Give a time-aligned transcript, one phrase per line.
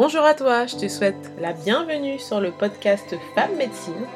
[0.00, 4.06] Bonjour à toi, je te souhaite la bienvenue sur le podcast Femme Médecine.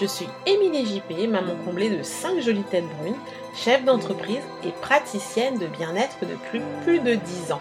[0.00, 3.16] Je suis Émilie JP, maman comblée de 5 jolies têtes brunes,
[3.52, 7.60] chef d'entreprise et praticienne de bien-être depuis plus de 10 ans.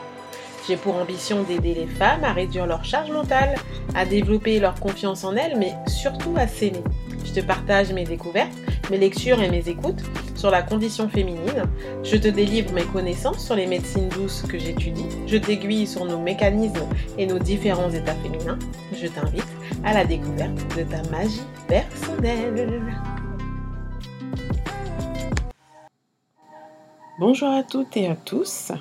[0.67, 3.55] J'ai pour ambition d'aider les femmes à réduire leur charge mentale,
[3.95, 6.84] à développer leur confiance en elles, mais surtout à s'aimer.
[7.23, 8.55] Je te partage mes découvertes,
[8.89, 10.01] mes lectures et mes écoutes
[10.35, 11.63] sur la condition féminine.
[12.04, 15.05] Je te délivre mes connaissances sur les médecines douces que j'étudie.
[15.27, 16.87] Je t'aiguille sur nos mécanismes
[17.18, 18.60] et nos différents états féminins.
[18.93, 19.47] Je t'invite
[19.83, 22.93] à la découverte de ta magie personnelle.
[27.19, 28.71] Bonjour à toutes et à tous.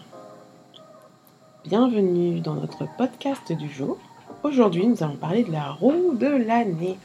[1.64, 3.98] Bienvenue dans notre podcast du jour.
[4.42, 6.96] Aujourd'hui, nous allons parler de la roue de l'année.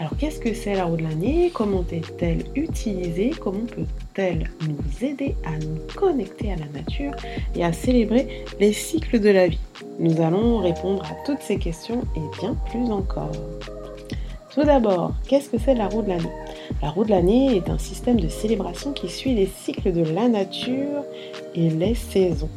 [0.00, 3.30] Alors, qu'est-ce que c'est la roue de l'année Comment est-elle utilisée?
[3.30, 7.10] Comment peut-elle nous aider à nous connecter à la nature
[7.56, 9.58] et à célébrer les cycles de la vie?
[9.98, 13.32] Nous allons répondre à toutes ces questions et bien plus encore.
[14.54, 16.30] Tout d'abord, qu'est-ce que c'est la roue de l'année
[16.80, 20.28] La roue de l'année est un système de célébration qui suit les cycles de la
[20.28, 21.02] nature
[21.56, 22.50] et les saisons.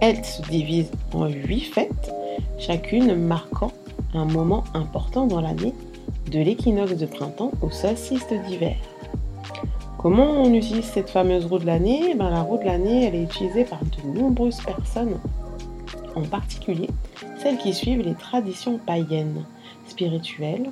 [0.00, 2.12] Elle se divise en huit fêtes,
[2.58, 3.70] chacune marquant
[4.14, 5.74] un moment important dans l'année,
[6.30, 8.76] de l'équinoxe de printemps au solstice d'hiver.
[9.98, 12.10] Comment on utilise cette fameuse roue de l'année?
[12.10, 15.18] Eh ben, La roue de l'année, elle est utilisée par de nombreuses personnes,
[16.14, 16.88] en particulier
[17.40, 19.44] celles qui suivent les traditions païennes,
[19.86, 20.70] spirituelles.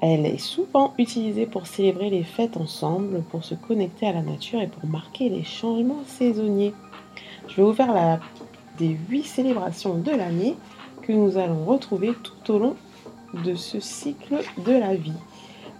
[0.00, 4.60] Elle est souvent utilisée pour célébrer les fêtes ensemble, pour se connecter à la nature
[4.60, 6.72] et pour marquer les changements saisonniers.
[7.48, 8.20] Je vais vous faire la,
[8.78, 10.54] des huit célébrations de l'année
[11.02, 12.76] que nous allons retrouver tout au long
[13.44, 15.12] de ce cycle de la vie.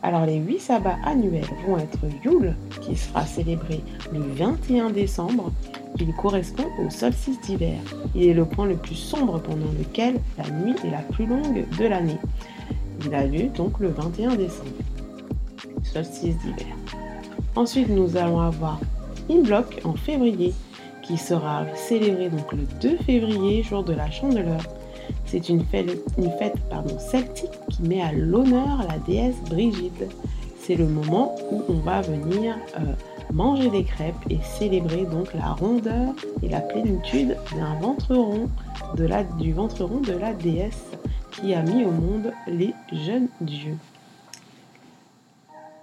[0.02, 3.80] Alors les huit sabbats annuels vont être Yule, qui sera célébré
[4.12, 5.50] le 21 décembre.
[5.98, 7.78] Il correspond au solstice d'hiver.
[8.14, 11.66] Il est le point le plus sombre pendant lequel la nuit est la plus longue
[11.78, 12.19] de l'année.
[13.04, 14.70] Il a lieu donc le 21 décembre,
[15.82, 16.76] solstice d'hiver.
[17.56, 18.78] Ensuite, nous allons avoir
[19.31, 20.54] Imblok en février,
[21.03, 24.60] qui sera célébré donc le 2 février, jour de la Chandeleur.
[25.31, 25.91] C'est une fête,
[26.99, 30.05] celtique qui met à l'honneur la déesse Brigitte.
[30.59, 32.94] C'est le moment où on va venir euh,
[33.33, 38.15] manger des crêpes et célébrer donc la rondeur et la plénitude d'un ventre
[39.38, 40.87] du ventre rond de la déesse
[41.33, 43.77] qui a mis au monde les jeunes dieux.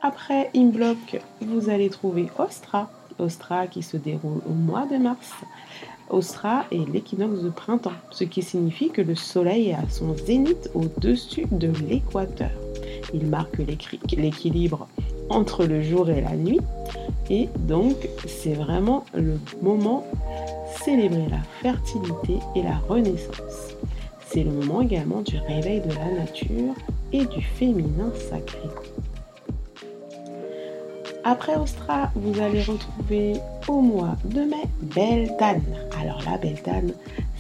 [0.01, 2.89] Après Imblok, vous allez trouver Ostra,
[3.19, 5.33] Ostra qui se déroule au mois de mars.
[6.09, 10.69] Ostra est l'équinoxe de printemps, ce qui signifie que le soleil est à son zénith
[10.73, 12.51] au-dessus de l'équateur.
[13.13, 13.57] Il marque
[14.15, 14.87] l'équilibre
[15.29, 16.61] entre le jour et la nuit
[17.29, 17.95] et donc
[18.27, 20.05] c'est vraiment le moment
[20.83, 23.75] célébrer la fertilité et la renaissance.
[24.27, 26.73] C'est le moment également du réveil de la nature
[27.13, 28.69] et du féminin sacré.
[31.27, 33.33] Après Ostra, vous allez retrouver
[33.67, 35.63] au mois de mai Beltane.
[35.99, 36.91] Alors la Beltane,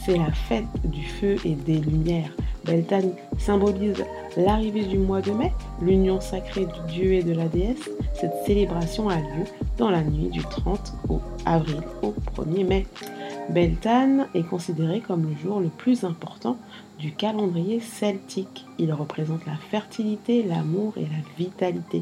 [0.03, 2.31] c'est la fête du feu et des lumières.
[2.65, 4.03] Beltane symbolise
[4.37, 5.53] l'arrivée du mois de mai,
[5.83, 7.87] l'union sacrée du dieu et de la déesse.
[8.19, 9.45] Cette célébration a lieu
[9.77, 12.87] dans la nuit du 30 au avril au 1er mai.
[13.49, 16.57] Beltane est considéré comme le jour le plus important
[16.97, 18.65] du calendrier celtique.
[18.79, 22.01] Il représente la fertilité, l'amour et la vitalité.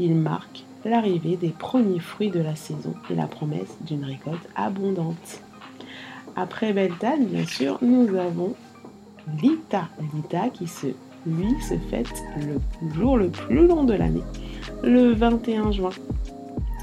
[0.00, 5.42] Il marque l'arrivée des premiers fruits de la saison et la promesse d'une récolte abondante.
[6.36, 8.54] Après Beltane, bien sûr, nous avons
[9.42, 9.88] Lita.
[10.14, 10.86] Lita qui se,
[11.26, 14.22] lui se fête le jour le plus long de l'année,
[14.82, 15.90] le 21 juin.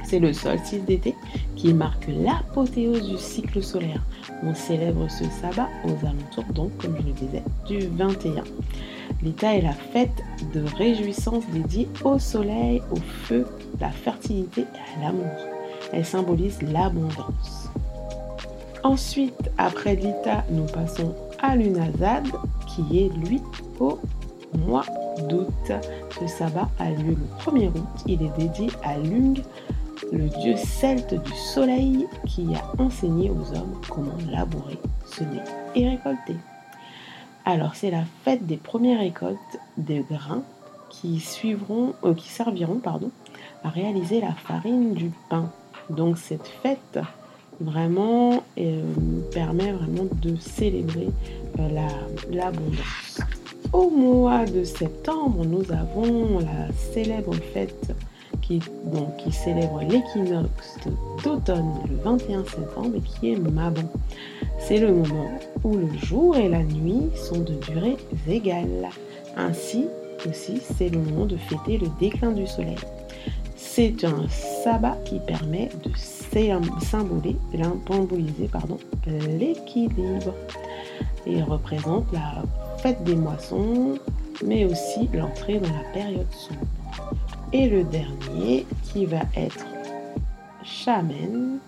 [0.03, 1.15] C'est le solstice d'été
[1.55, 4.03] qui marque l'apothéose du cycle solaire.
[4.43, 8.43] On célèbre ce sabbat aux alentours, donc, comme je le disais, du 21.
[9.23, 10.21] L'État est la fête
[10.53, 13.47] de réjouissance dédiée au soleil, au feu,
[13.79, 15.31] la fertilité et à l'amour.
[15.93, 17.69] Elle symbolise l'abondance.
[18.83, 22.27] Ensuite, après l'Ita, nous passons à l'Unazad,
[22.67, 23.41] qui est lui
[23.79, 23.97] au
[24.57, 24.85] mois
[25.29, 25.71] d'août.
[26.19, 28.03] Ce sabbat a lieu le 1er août.
[28.05, 29.41] Il est dédié à Lung,
[30.11, 35.43] le dieu celte du soleil qui a enseigné aux hommes comment labourer, semer
[35.75, 36.35] et récolter.
[37.45, 40.43] Alors c'est la fête des premières récoltes de grains
[40.89, 43.11] qui suivront, euh, qui serviront pardon,
[43.63, 45.51] à réaliser la farine du pain.
[45.89, 46.99] Donc cette fête
[47.59, 48.81] vraiment euh,
[49.33, 51.09] permet vraiment de célébrer
[51.59, 51.87] euh,
[52.31, 53.19] l'abondance.
[53.73, 57.93] Au mois de septembre, nous avons la célèbre fête
[58.43, 58.59] qui,
[59.17, 60.77] qui célèbre l'équinoxe
[61.23, 63.87] d'automne le 21 septembre et qui est Mabon.
[64.59, 65.31] C'est le moment
[65.63, 67.97] où le jour et la nuit sont de durée
[68.27, 68.89] égale.
[69.35, 69.87] Ainsi
[70.27, 72.77] aussi, c'est le moment de fêter le déclin du soleil.
[73.55, 75.91] C'est un sabbat qui permet de
[76.79, 77.39] symboliser
[79.39, 80.33] l'équilibre.
[81.25, 82.43] Il représente la
[82.77, 83.95] fête des moissons,
[84.45, 86.67] mais aussi l'entrée dans la période sombre.
[87.55, 89.65] Et le dernier qui va être
[90.63, 91.59] Shaman,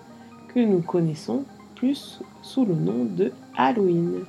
[0.52, 1.46] que nous connaissons
[1.76, 4.22] plus sous le nom de Halloween.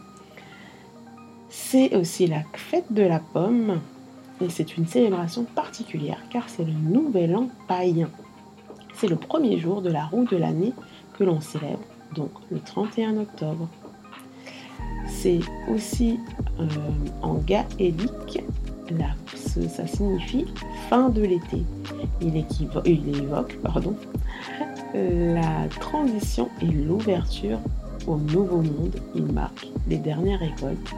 [1.49, 3.81] C'est aussi la fête de la pomme
[4.43, 8.11] et c'est une célébration particulière car c'est le nouvel an païen.
[8.95, 10.75] C'est le premier jour de la roue de l'année
[11.19, 11.81] que l'on célèbre,
[12.15, 13.67] donc le 31 octobre.
[15.09, 15.41] C'est
[15.73, 16.19] aussi
[16.61, 16.67] euh,
[17.23, 18.43] en gaélique,
[19.69, 20.47] ça signifie
[20.89, 21.63] fin de l'été.
[22.21, 23.59] Il, évoque
[24.95, 27.59] la transition et l'ouverture
[28.07, 28.97] au nouveau monde.
[29.15, 30.95] Il marque les dernières récoltes,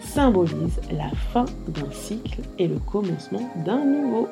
[0.00, 4.28] symbolise la fin d'un cycle et le commencement d'un nouveau.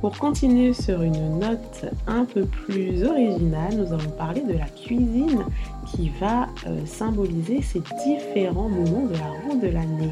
[0.00, 5.44] Pour continuer sur une note un peu plus originale, nous allons parler de la cuisine
[5.86, 10.10] qui va euh, symboliser ces différents moments de la roue de l'année.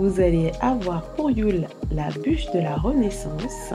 [0.00, 3.74] Vous allez avoir pour Yule la bûche de la Renaissance.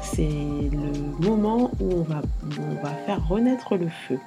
[0.00, 2.22] C'est le moment où on va,
[3.06, 4.20] faire renaître le feu.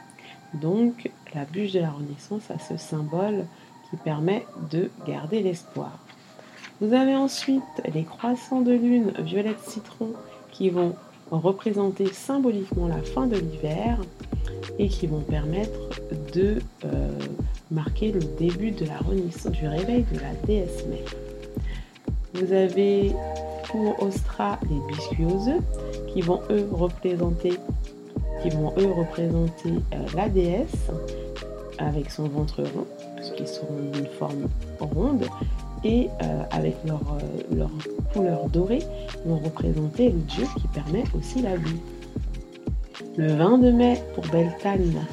[0.56, 3.46] Donc la bûche de la Renaissance a ce symbole
[3.90, 6.00] qui permet de garder l'espoir.
[6.82, 7.64] Vous avez ensuite
[7.94, 10.12] les croissants de lune violette citron
[10.52, 10.96] qui vont
[11.32, 14.02] représenter symboliquement la fin de l'hiver
[14.78, 15.80] et qui vont permettre
[16.34, 17.10] de euh,
[17.72, 21.14] marquer le début de la renaissance, du réveil de la déesse mère.
[22.34, 23.12] Vous avez
[23.68, 25.26] pour Ostra les biscuits
[26.08, 27.54] qui vont eux représenter,
[28.42, 30.90] qui vont eux représenter euh, la déesse
[31.78, 34.48] avec son ventre rond, puisqu'ils seront d'une forme
[34.80, 35.26] ronde,
[35.84, 37.70] et euh, avec leur, euh, leur,
[38.14, 38.82] couleur dorée
[39.26, 41.78] vont représenter le dieu qui permet aussi la vie.
[43.18, 45.06] Le 22 mai pour Beltane,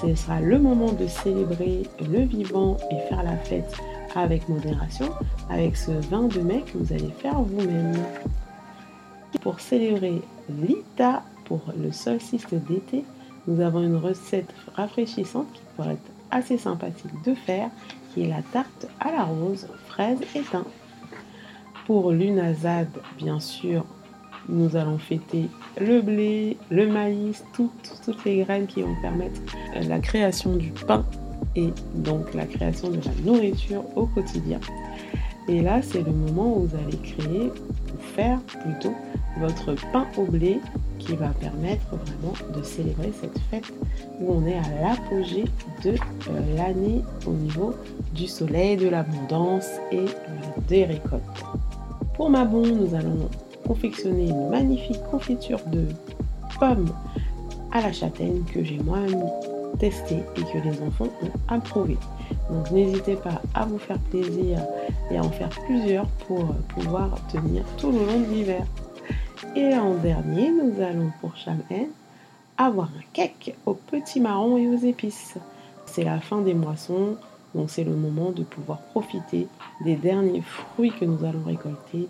[0.00, 3.72] ce sera le moment de célébrer le vivant et faire la fête
[4.14, 5.10] avec modération,
[5.50, 7.96] avec ce 22 mai que vous allez faire vous-même.
[9.40, 13.04] Pour célébrer l'Ita pour le solstice d'été,
[13.46, 17.70] nous avons une recette rafraîchissante qui pourrait être assez sympathique de faire
[18.12, 20.64] qui est la tarte à la rose, fraise et thym.
[21.86, 22.88] Pour l'unazade,
[23.18, 23.84] bien sûr,
[24.48, 25.48] nous allons fêter
[25.80, 29.40] le blé, le maïs, toutes, les graines qui vont permettre
[29.76, 31.04] euh, la création du pain
[31.56, 34.60] et donc la création de la nourriture au quotidien.
[35.48, 38.94] Et là, c'est le moment où vous allez créer, ou faire plutôt,
[39.38, 40.60] votre pain au blé
[40.98, 43.72] qui va permettre vraiment de célébrer cette fête
[44.20, 45.44] où on est à l'apogée
[45.82, 47.74] de euh, l'année au niveau
[48.14, 50.04] du soleil, de l'abondance et
[50.68, 51.22] des récoltes.
[52.14, 53.28] Pour ma bonne, nous allons
[53.66, 55.86] confectionner une magnifique confiture de
[56.58, 56.92] pommes
[57.72, 59.24] à la châtaigne que j'ai moi-même
[59.78, 61.96] testé et que les enfants ont approuvé.
[62.50, 64.58] Donc n'hésitez pas à vous faire plaisir
[65.10, 68.64] et à en faire plusieurs pour euh, pouvoir tenir tout le long de l'hiver.
[69.56, 71.86] Et en dernier, nous allons pour Chamhain
[72.56, 75.36] avoir un cake aux petits marrons et aux épices.
[75.86, 77.16] C'est la fin des moissons,
[77.54, 79.46] donc c'est le moment de pouvoir profiter
[79.84, 82.08] des derniers fruits que nous allons récolter.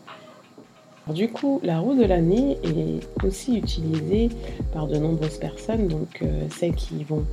[1.13, 4.31] Du coup, la roue de l'année est aussi utilisée
[4.73, 7.25] par de nombreuses personnes, donc euh, celles qui vont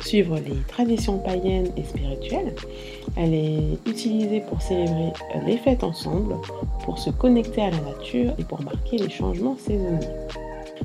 [0.00, 2.54] suivre les traditions païennes et spirituelles.
[3.16, 5.12] Elle est utilisée pour célébrer
[5.46, 6.34] les fêtes ensemble,
[6.84, 10.06] pour se connecter à la nature et pour marquer les changements saisonniers.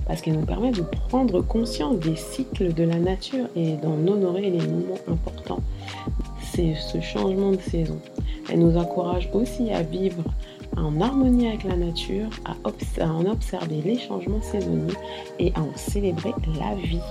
[0.07, 4.49] Parce qu'elle nous permet de prendre conscience des cycles de la nature et d'en honorer
[4.49, 5.61] les moments importants.
[6.53, 7.99] C'est ce changement de saison.
[8.51, 10.23] Elle nous encourage aussi à vivre
[10.77, 12.55] en harmonie avec la nature, à,
[13.05, 14.93] en observer les changements saisonniers
[15.39, 17.01] et à en célébrer la vie.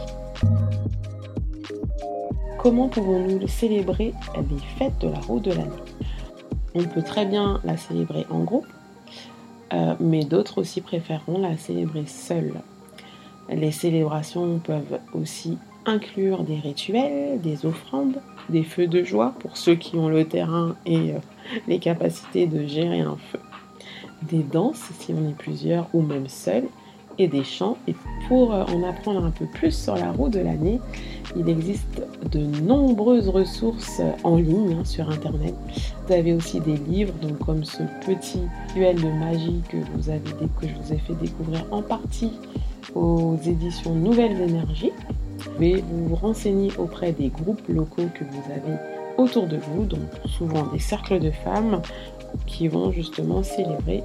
[2.58, 5.70] Comment pouvons-nous célébrer les fêtes de la roue de l'année?
[6.74, 8.66] On peut très bien la célébrer en groupe,
[9.72, 12.54] euh, mais d'autres aussi préféreront la célébrer seule.
[13.48, 19.74] Les célébrations peuvent aussi inclure des rituels, des offrandes, des feux de joie pour ceux
[19.74, 21.18] qui ont le terrain et euh,
[21.66, 23.40] les capacités de gérer un feu,
[24.22, 26.64] des danses si on est plusieurs ou même seul,
[27.18, 27.76] et des chants.
[27.86, 27.94] Et
[28.28, 30.80] pour euh, en apprendre un peu plus sur la roue de l'année,
[31.36, 35.54] il existe de nombreuses ressources en ligne hein, sur Internet.
[36.06, 38.42] Vous avez aussi des livres, donc comme ce petit
[38.74, 40.20] duel de magie que, vous avez,
[40.60, 42.32] que je vous ai fait découvrir en partie
[42.94, 44.92] aux éditions Nouvelles Énergies.
[45.38, 50.08] Vous pouvez vous renseigner auprès des groupes locaux que vous avez autour de vous, donc
[50.26, 51.82] souvent des cercles de femmes
[52.46, 54.02] qui vont justement célébrer.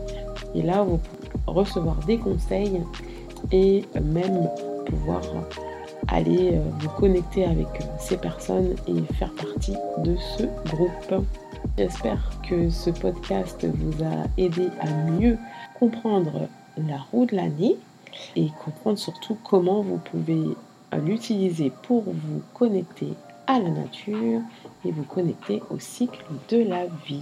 [0.56, 2.82] Et là, vous pouvez recevoir des conseils
[3.52, 4.50] et même
[4.86, 5.22] pouvoir
[6.08, 11.26] aller euh, vous connecter avec euh, ces personnes et faire partie de ce groupe.
[11.78, 15.38] J'espère que ce podcast vous a aidé à mieux
[15.80, 17.78] comprendre la roue de l'année
[18.36, 20.44] et comprendre surtout comment vous pouvez
[21.06, 23.14] l'utiliser pour vous connecter
[23.48, 24.42] à la nature
[24.86, 27.22] et vous connecter au cycle de la vie.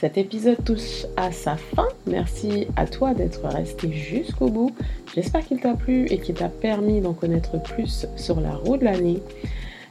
[0.00, 1.88] Cet épisode touche à sa fin.
[2.06, 4.74] Merci à toi d'être resté jusqu'au bout.
[5.14, 8.84] J'espère qu'il t'a plu et qu'il t'a permis d'en connaître plus sur la roue de
[8.84, 9.22] l'année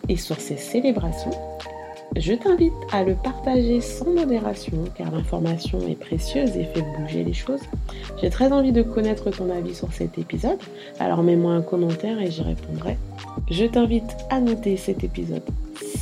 [0.07, 1.31] et sur ses célébrations.
[2.15, 7.33] Je t'invite à le partager sans modération car l'information est précieuse et fait bouger les
[7.33, 7.63] choses.
[8.21, 10.59] J'ai très envie de connaître ton avis sur cet épisode,
[10.99, 12.97] alors mets-moi un commentaire et j'y répondrai.
[13.49, 15.43] Je t'invite à noter cet épisode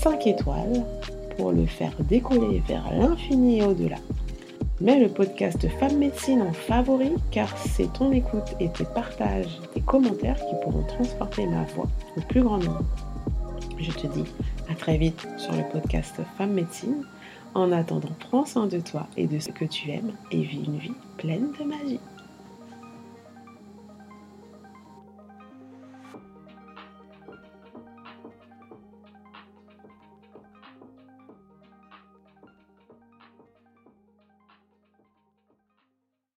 [0.04, 0.84] 5 étoiles
[1.38, 3.96] pour le faire décoller vers l'infini et au-delà.
[4.82, 9.80] Mets le podcast Femme Médecine en favori car c'est ton écoute et tes partages, tes
[9.80, 12.84] commentaires qui pourront transporter ma voix au plus grand nombre.
[13.80, 14.26] Je te dis
[14.70, 17.06] à très vite sur le podcast Femme Médecine.
[17.54, 20.80] En attendant, prends soin de toi et de ce que tu aimes et vis une
[20.80, 22.00] vie pleine de magie.